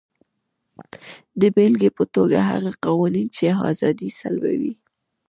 [1.41, 4.73] د بېلګې په توګه هغه قوانین چې ازادي سلبوي.